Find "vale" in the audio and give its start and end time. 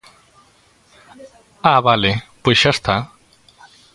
1.87-2.11